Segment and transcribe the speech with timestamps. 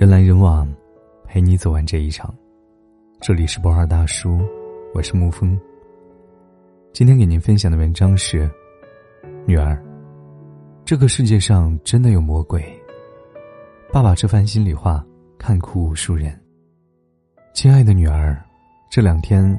[0.00, 0.66] 人来人往，
[1.26, 2.34] 陪你走完这一场。
[3.20, 4.40] 这里是博二大叔，
[4.94, 5.60] 我是沐风。
[6.90, 8.50] 今天给您分享的文章是：
[9.46, 9.78] 女儿，
[10.86, 12.64] 这个世界上真的有魔鬼。
[13.92, 15.04] 爸爸这番心里话，
[15.36, 16.34] 看哭无数人。
[17.52, 18.42] 亲爱的女儿，
[18.90, 19.54] 这两天，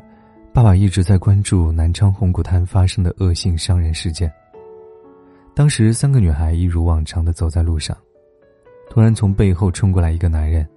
[0.52, 4.34] 爸爸一直在关注南昌红谷滩发生的恶性伤人事件。
[5.54, 7.96] 当时，三个女孩一如往常的走在路上，
[8.92, 10.68] 突然从背后冲过来一个男人，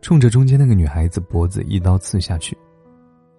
[0.00, 2.56] 冲着中间那个女孩子脖子一刀刺下去，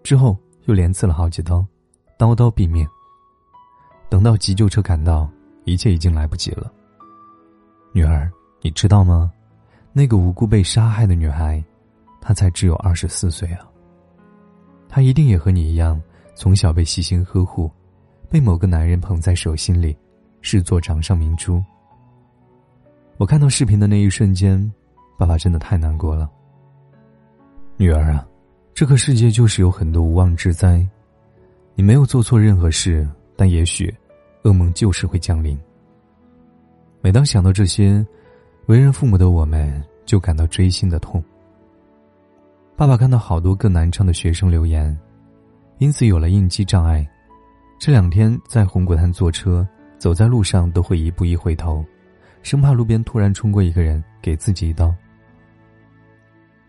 [0.03, 1.65] 之后又连刺了好几刀，
[2.15, 2.87] 刀刀毙命。
[4.07, 5.27] 等到急救车赶到，
[5.63, 6.71] 一切已经来不及了。
[7.91, 8.31] 女儿，
[8.61, 9.31] 你知道吗？
[9.93, 11.63] 那个无辜被杀害的女孩，
[12.21, 13.67] 她才只有二十四岁啊。
[14.87, 15.99] 她一定也和你一样，
[16.35, 17.67] 从小被细心呵护，
[18.29, 19.97] 被某个男人捧在手心里。
[20.41, 21.63] 视作掌上明珠。
[23.19, 24.57] 我看到视频的那一瞬间，
[25.17, 26.31] 爸爸真的太难过了。
[27.75, 28.25] 女儿啊，
[28.73, 30.87] 这个世界就是有很多无妄之灾，
[31.75, 33.93] 你没有做错任何事，但也许，
[34.43, 35.59] 噩梦就是会降临。
[37.01, 38.07] 每当想到这些，
[38.67, 41.21] 为人父母的我们就感到锥心的痛。
[42.77, 44.97] 爸爸看到好多个南昌的学生留言，
[45.79, 47.05] 因此有了应激障碍。
[47.77, 49.67] 这两天在红果滩坐车。
[49.97, 51.83] 走在路上都会一步一回头，
[52.41, 54.93] 生怕路边突然冲过一个人给自己一刀。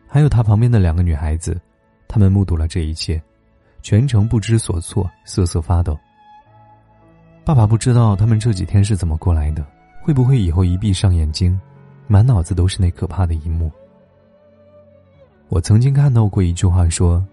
[0.06, 1.60] 还有他旁边的两个女孩子，
[2.08, 3.22] 她们目睹了这一切，
[3.80, 5.98] 全程不知所措，瑟瑟发抖。
[7.44, 9.64] 爸爸不知道他们这几天是怎么过来的，
[10.02, 11.58] 会不会以后一闭上眼睛，
[12.06, 13.70] 满脑子都是那可怕的一幕？
[15.48, 17.24] 我曾经看到过一句话说：“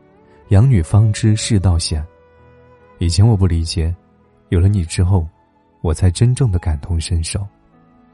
[0.50, 2.06] 养女方知世道险。”
[3.00, 3.96] 以前我不理解，
[4.50, 5.28] 有了你之后。
[5.82, 7.48] 我才真正的感同身受，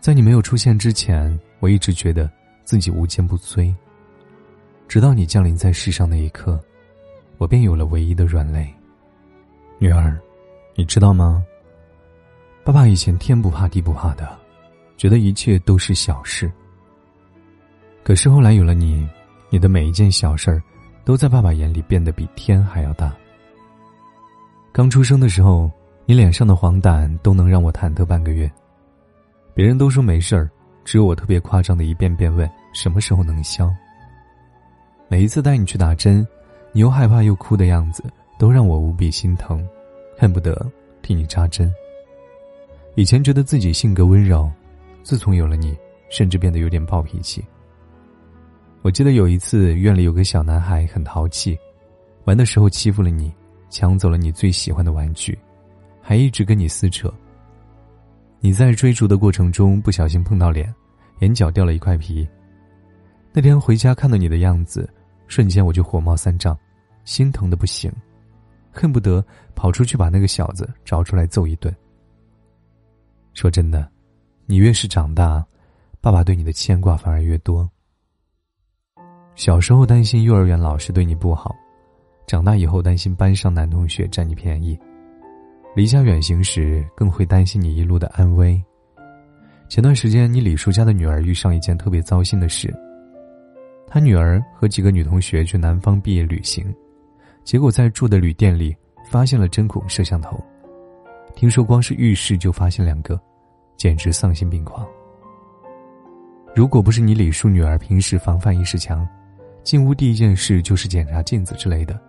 [0.03, 2.29] 在你没有出现之前，我一直觉得
[2.65, 3.73] 自己无坚不摧。
[4.85, 6.61] 直到你降临在世上那一刻，
[7.37, 8.67] 我便有了唯一的软肋。
[9.79, 10.19] 女儿，
[10.75, 11.41] 你知道吗？
[12.65, 14.37] 爸爸以前天不怕地不怕的，
[14.97, 16.51] 觉得一切都是小事。
[18.03, 19.07] 可是后来有了你，
[19.49, 20.61] 你的每一件小事儿，
[21.05, 23.15] 都在爸爸眼里变得比天还要大。
[24.73, 25.71] 刚出生的时候。
[26.05, 28.51] 你脸上的黄疸都能让我忐忑半个月，
[29.55, 30.49] 别人都说没事儿，
[30.83, 33.71] 只有我特别夸张的一遍遍问什么时候能消。
[35.07, 36.25] 每一次带你去打针，
[36.71, 38.03] 你又害怕又哭的样子，
[38.39, 39.63] 都让我无比心疼，
[40.17, 40.59] 恨不得
[41.03, 41.71] 替你扎针。
[42.95, 44.51] 以前觉得自己性格温柔，
[45.03, 45.77] 自从有了你，
[46.09, 47.43] 甚至变得有点暴脾气。
[48.81, 51.57] 我记得有一次院里有个小男孩很淘气，
[52.25, 53.31] 玩的时候欺负了你，
[53.69, 55.37] 抢走了你最喜欢的玩具。
[56.01, 57.13] 还一直跟你撕扯。
[58.45, 60.75] 你在追逐的过程中不小心碰到脸，
[61.19, 62.27] 眼角掉了一块皮。
[63.31, 64.87] 那天回家看到你的样子，
[65.27, 66.59] 瞬间我就火冒三丈，
[67.05, 67.89] 心疼的不行，
[68.69, 71.73] 恨不得跑出去把那个小子找出来揍一顿。
[73.33, 73.89] 说真的，
[74.45, 75.41] 你越是长大，
[76.01, 77.67] 爸爸对你的牵挂反而越多。
[79.35, 81.55] 小时候担心幼儿园老师对你不好，
[82.27, 84.77] 长大以后担心班上男同学占你便宜。
[85.75, 88.61] 离家远行时，更会担心你一路的安危。
[89.67, 92.71] 前段时间，你李叔家的女儿遇上一件特别糟心的事。
[93.87, 96.71] 他女儿和几个女同学去南方毕业旅行，
[97.43, 98.75] 结果在住的旅店里
[99.09, 100.39] 发现了针孔摄像头。
[101.35, 103.19] 听说光是浴室就发现两个，
[103.75, 104.87] 简直丧心病狂。
[106.53, 109.07] 如果不是你李叔女儿平时防范意识强，
[109.63, 111.99] 进屋第一件事就是检查镜子之类的，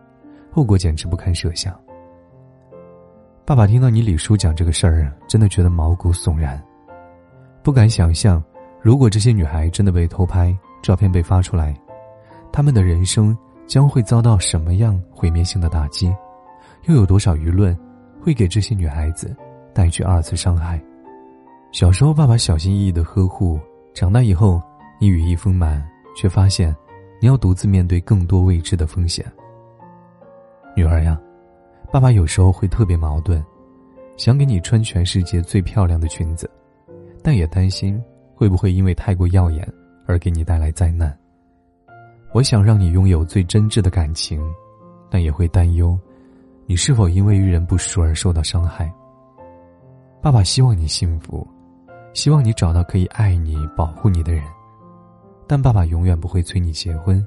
[0.50, 1.74] 后果简直不堪设想。
[3.46, 6.58] 爸爸听到你李叔讲这个事儿，真的觉得毛骨悚然，
[7.62, 8.42] 不敢想象，
[8.80, 11.78] 如果这些女孩真的被偷拍，照片被发出来，
[12.50, 16.10] 她们的人生将会遭到什么样毁灭性的打击，
[16.84, 17.78] 又有多少舆论
[18.18, 19.36] 会给这些女孩子
[19.74, 20.82] 带去二次伤害？
[21.70, 23.60] 小时候爸爸小心翼翼的呵护，
[23.92, 24.58] 长大以后
[24.98, 25.86] 你羽翼丰满，
[26.16, 26.74] 却发现
[27.20, 29.22] 你要独自面对更多未知的风险。
[30.74, 31.20] 女儿呀。
[31.94, 33.40] 爸爸有时候会特别矛盾，
[34.16, 36.50] 想给你穿全世界最漂亮的裙子，
[37.22, 38.02] 但也担心
[38.34, 39.64] 会不会因为太过耀眼
[40.04, 41.16] 而给你带来灾难。
[42.32, 44.42] 我想让你拥有最真挚的感情，
[45.08, 45.96] 但也会担忧，
[46.66, 48.92] 你是否因为遇人不淑而受到伤害。
[50.20, 51.46] 爸爸希望你幸福，
[52.12, 54.42] 希望你找到可以爱你、保护你的人，
[55.46, 57.24] 但爸爸永远不会催你结婚。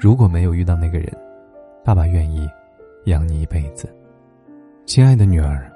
[0.00, 1.14] 如果没有遇到那个人，
[1.84, 2.48] 爸爸愿意。
[3.08, 3.94] 养你一辈子，
[4.86, 5.70] 亲爱的女儿，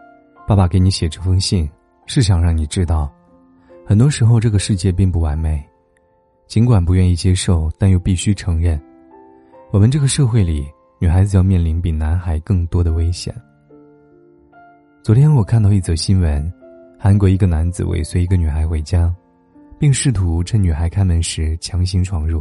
[0.47, 1.69] 爸爸给你写这封信，
[2.07, 3.13] 是想让你知道，
[3.87, 5.63] 很多时候这个世界并不完美，
[6.47, 8.81] 尽管不愿意接受，但又必须承认，
[9.71, 10.67] 我们这个社会里，
[10.99, 13.35] 女孩子要面临比男孩更多的危险。
[15.03, 16.53] 昨天我看到一则新闻，
[16.99, 19.13] 韩国一个男子尾随一个女孩回家，
[19.79, 22.41] 并试图趁女孩开门时强行闯入，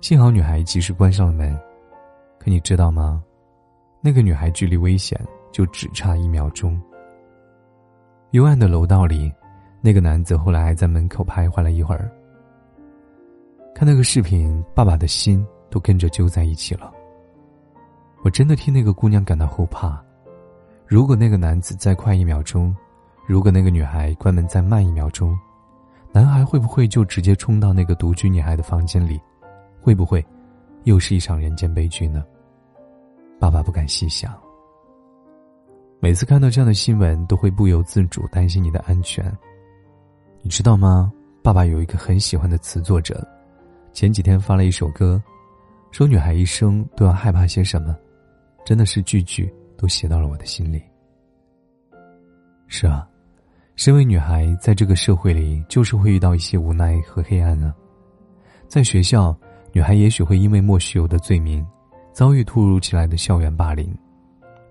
[0.00, 1.58] 幸好女孩及时关上了门。
[2.38, 3.20] 可你知道吗？
[4.00, 6.80] 那个女孩距离危险就只差一秒钟。
[8.30, 9.32] 幽暗的楼道里，
[9.80, 12.10] 那个男子后来还在门口徘徊了一会儿。
[13.74, 16.92] 看那个视频，爸爸的心都跟着揪在一起了。
[18.22, 20.02] 我真的替那个姑娘感到后怕。
[20.86, 22.74] 如果那个男子再快一秒钟，
[23.26, 25.38] 如果那个女孩关门再慢一秒钟，
[26.12, 29.20] 男孩会不会就直接冲到那个独居女孩的房间里？
[29.80, 30.24] 会不会，
[30.84, 32.24] 又是一场人间悲剧呢？
[33.38, 34.36] 爸爸不敢细想。
[36.00, 39.36] 每次看到这样的新闻，都会不由自主担心你的安全。
[40.42, 41.12] 你知道吗？
[41.42, 43.26] 爸爸有一个很喜欢的词作者。
[43.92, 45.20] 前几天发了一首歌，
[45.90, 47.96] 说女孩一生都要害怕些什么，
[48.64, 50.82] 真的是句句都写到了我的心里。
[52.66, 53.08] 是啊，
[53.74, 57.74] 身为女孩，在这个社会里，就是会遇到一些无奈和黑暗啊。
[58.68, 59.36] 在学校，
[59.72, 61.66] 女孩也许会因为莫须有的罪名，
[62.18, 63.96] 遭遇突如其来的校园霸凌，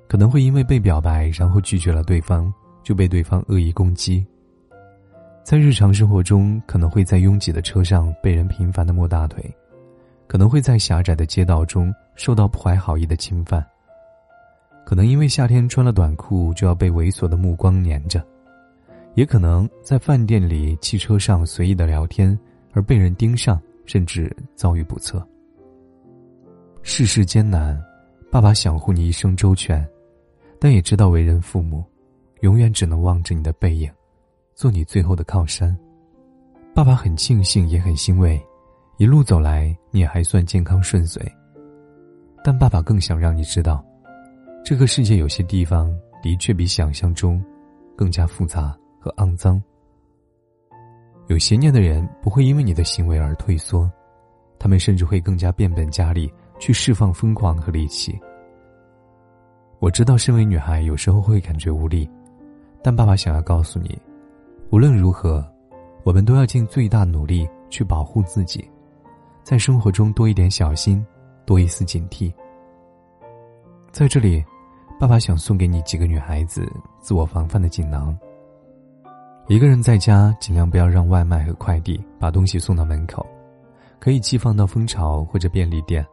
[0.10, 2.54] 可能会因为被表白然后拒绝了对方，
[2.84, 4.28] 就被对方恶意攻击。
[5.46, 9.50] 在日常生活中，可能会在拥挤的车上被人频繁的摸大腿，
[10.28, 13.66] 可能会在狭窄的街道中受到不怀好意的侵犯，
[14.86, 18.22] 可能因为夏天穿了短裤就要被猥琐的目光粘着，
[19.16, 22.38] 也可能在饭店里、汽车上随意的聊天
[22.74, 25.26] 而被人盯上，甚至遭遇不测。
[26.90, 27.78] 世事艰难，
[28.32, 29.86] 爸爸想护你一生周全，
[30.58, 31.84] 但也知道为人父母，
[32.40, 33.92] 永远只能望着你的背影。
[34.56, 35.78] 做你最后的靠山，
[36.74, 38.42] 爸爸很庆幸也很欣慰，
[38.96, 41.22] 一路走来你还算健康顺遂。
[42.42, 43.84] 但爸爸更想让你知道，
[44.64, 45.94] 这个世界有些地方
[46.24, 47.44] 的确比想象中
[47.98, 49.62] 更加复杂和肮脏。
[51.28, 53.92] 有邪念的人不会因为你的行为而退缩，
[54.58, 58.20] 他们甚至会更加变本加厉去释放疯狂和戾气。
[59.80, 62.10] 我知道，身为女孩有时候会感觉无力，
[62.82, 63.98] 但爸爸想要告诉你。
[64.70, 65.46] 无论如何，
[66.04, 68.70] 我们都要尽最大努力去保护自己，
[69.44, 71.06] 在生活中多一点小心，
[71.46, 72.34] 多一丝警惕。
[73.92, 74.44] 在这里，
[75.00, 76.68] 爸爸想送给你几个女孩子
[77.00, 78.18] 自我防范的锦囊。
[79.48, 83.26] 一个人在家，尽量不要让外卖和快递把东西送到门口，
[84.00, 86.06] 可以寄放到蜂巢或者便利店，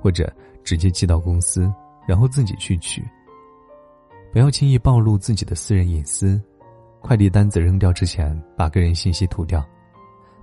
[0.00, 0.32] 或者
[0.62, 1.72] 直接寄到公司，
[2.06, 3.02] 然后自己去取。
[4.32, 6.40] 不要轻易暴露自己的私人隐私。
[7.00, 9.64] 快递单子扔掉之前，把个人信息涂掉，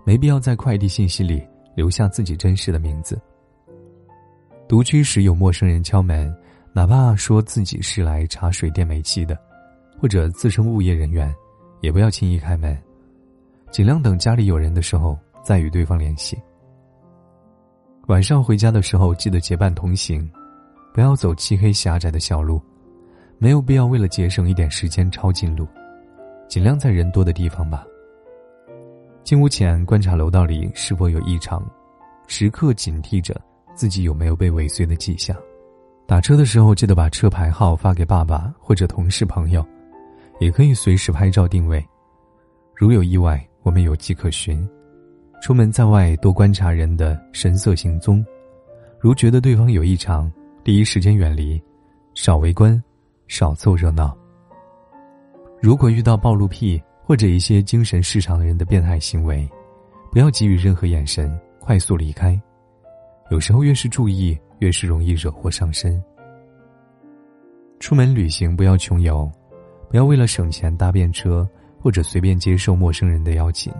[0.05, 1.45] 没必要在快递信息里
[1.75, 3.21] 留下自己真实的名字。
[4.65, 6.33] 独居时有陌生人敲门，
[6.71, 9.37] 哪怕说自己是来查水电煤气的，
[9.99, 11.35] 或者自称物业人员，
[11.81, 12.81] 也不要轻易开门，
[13.69, 16.41] 尽量等家里有人的时候再与对方联系。
[18.07, 20.29] 晚上回家的时候记得结伴同行，
[20.93, 22.61] 不要走漆黑狭窄的小路，
[23.37, 25.65] 没有必要为了节省一点时间抄近路。
[26.49, 27.85] 尽量在人多的地方吧。
[29.23, 31.65] 进屋前观察楼道里是否有异常，
[32.27, 33.39] 时刻警惕着
[33.73, 35.33] 自己有没有被尾随的迹象。
[36.05, 39.65] 打车的时候记得把车牌号发给爸爸或者同事朋友，
[40.41, 41.83] 也可以随时拍照定位。
[42.75, 44.69] 如有意外，我们有迹可循。
[45.43, 48.25] 出门在外多观察人的神色行踪，
[48.97, 50.31] 如觉得对方有异常，
[50.63, 51.61] 第一时间远离，
[52.13, 52.81] 少围观，
[53.27, 54.17] 少凑热闹。
[55.61, 59.45] 如果遇到暴露癖或者一些精神失常的人的变态行为，
[60.13, 62.41] 不要给予任何眼神，快速离开。
[63.29, 66.01] 有时候越是注意，越是容易惹祸上身。
[67.81, 69.29] 出门旅行不要穷游，
[69.89, 71.45] 不要为了省钱搭便车
[71.81, 73.73] 或者随便接受陌生人的邀请，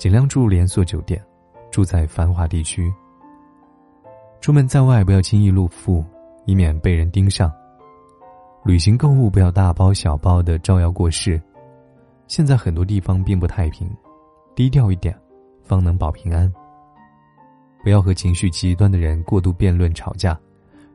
[0.00, 1.22] 尽量住连锁酒店，
[1.70, 2.90] 住在繁华地区。
[4.40, 6.02] 出门在外不要轻易露富，
[6.46, 7.52] 以免被人盯上。
[8.64, 11.38] 旅行购物不要大包小包的招摇过市，
[12.28, 13.94] 现在很多地方并不太平，
[14.54, 15.14] 低调一点，
[15.62, 16.50] 方能保平安。
[17.84, 20.34] 不要和情绪极端的人过度辩论吵架，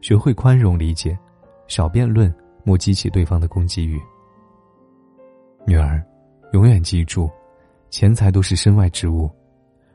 [0.01, 1.15] 学会宽容理解，
[1.67, 2.33] 少辩论，
[2.63, 4.01] 莫激起对方的攻击欲。
[5.67, 6.03] 女儿，
[6.53, 7.29] 永远记住，
[7.95, 9.31] 钱财都是身外之物，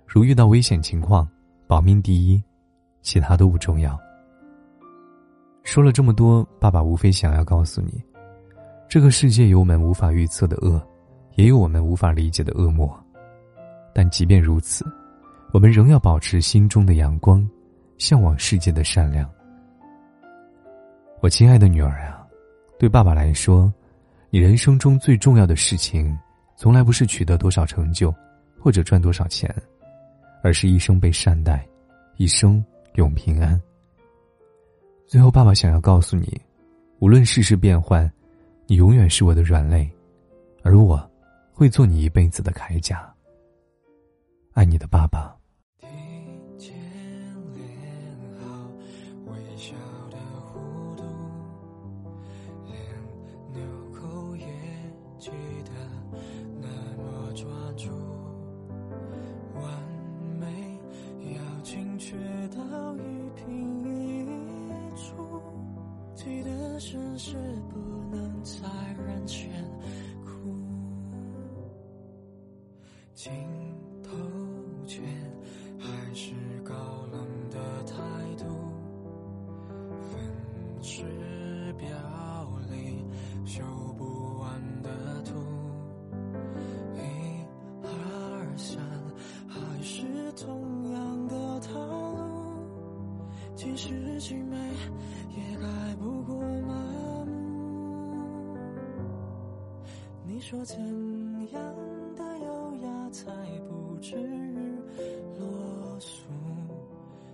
[0.07, 1.29] 如遇到危险情况，
[1.67, 2.43] 保命第一，
[3.03, 3.95] 其他都不重要。
[5.65, 8.03] 说了这么多，爸爸无非想要告诉你，
[8.89, 10.81] 这个世界有我们无法预测的恶，
[11.35, 12.91] 也有我们无法理解的恶魔。
[13.93, 14.83] 但即便如此，
[15.53, 17.47] 我们仍要保持心中的阳光，
[17.99, 19.31] 向往世界的善良。
[21.21, 22.27] 我亲爱的女儿啊，
[22.79, 23.71] 对爸爸来说，
[24.31, 26.19] 你人生中最重要的事情，
[26.61, 28.15] 从来不是取得多少成就，
[28.59, 29.51] 或者赚多少钱，
[30.43, 31.67] 而是一生被善待，
[32.19, 32.63] 一生
[32.97, 33.59] 永平安。
[35.07, 36.39] 最后，爸爸想要告诉你，
[36.99, 38.13] 无论世事变幻，
[38.67, 39.91] 你永远是我的软肋，
[40.63, 41.11] 而我，
[41.51, 43.11] 会做你一辈子的铠甲。
[44.53, 45.35] 爱你的爸爸。
[67.23, 67.37] 是
[67.69, 67.77] 不
[68.17, 68.67] 能在
[69.07, 69.51] 人前
[70.25, 70.31] 哭，
[73.15, 73.31] 镜
[74.03, 74.11] 头
[74.87, 75.03] 前
[75.79, 76.33] 还是
[76.65, 76.73] 高
[77.13, 77.95] 冷的态
[78.39, 78.47] 度，
[80.01, 81.05] 分时
[81.77, 81.87] 表
[82.71, 83.05] 里
[83.45, 83.63] 修
[83.99, 84.89] 不完的
[85.23, 85.35] 图，
[86.97, 87.01] 一
[87.83, 88.83] 二三
[89.47, 91.79] 还是同样的套
[92.15, 94.57] 路，即使精美
[100.51, 100.77] 说怎
[101.53, 101.63] 样
[102.17, 103.31] 的优雅才
[103.69, 104.75] 不至于
[105.39, 106.27] 落俗？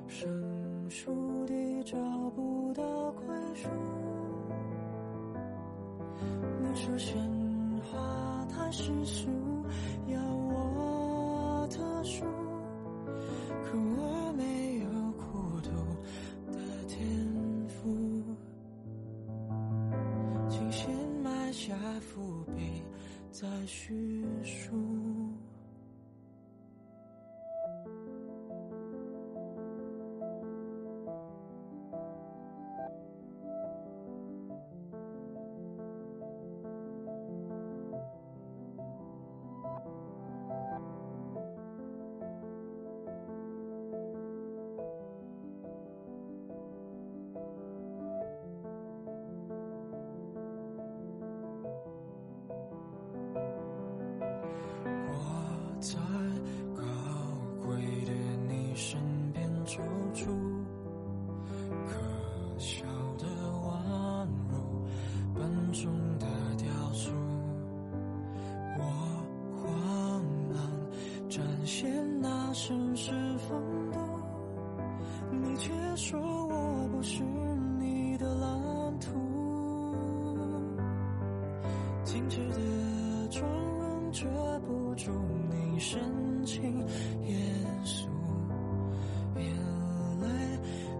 [0.06, 1.96] 生疏地找
[2.34, 3.70] 不到归属。
[6.60, 7.16] 你说鲜
[7.90, 9.30] 花太世俗，
[10.08, 12.22] 要我特殊，
[13.64, 15.70] 可我没有孤独
[16.52, 17.00] 的天
[17.66, 17.96] 赋，
[20.50, 20.94] 请先
[21.24, 22.82] 埋下伏笔。
[23.38, 24.72] 在叙述。
[72.56, 73.12] 绅士
[73.46, 73.60] 风
[73.92, 73.98] 度，
[75.30, 77.22] 你却说我不是
[77.78, 79.12] 你的蓝图。
[82.02, 83.46] 精致的妆
[83.78, 84.26] 容遮
[84.66, 85.10] 不住
[85.50, 85.78] 你。
[85.78, 86.00] 深
[86.46, 86.62] 情
[87.26, 87.38] 严
[87.84, 88.08] 肃，
[89.36, 89.44] 眼
[90.22, 90.26] 泪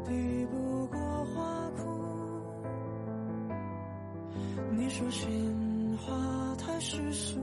[0.05, 1.83] 抵不过花枯。
[4.77, 5.27] 你说鲜
[5.97, 7.41] 花太世俗，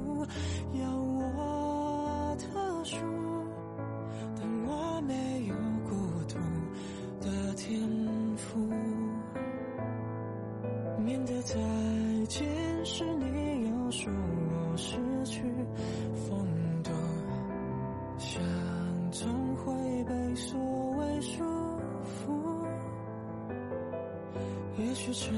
[25.05, 25.33] 却沉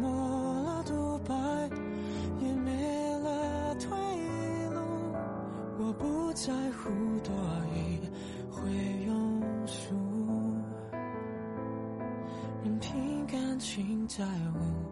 [0.00, 0.10] 默
[0.62, 1.34] 了独白，
[2.40, 3.90] 也没了退
[4.70, 4.80] 路。
[5.78, 6.88] 我不在乎
[7.22, 7.34] 多
[7.74, 8.00] 一
[8.50, 8.70] 会
[9.06, 9.94] 庸俗，
[12.64, 14.85] 任凭感情再无。